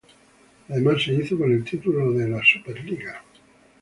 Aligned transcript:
Además, 0.69 1.03
se 1.03 1.13
hizo 1.13 1.37
con 1.37 1.51
el 1.51 1.63
título 1.63 2.11
de 2.11 2.27
la 2.27 2.41
Superliga. 2.43 3.21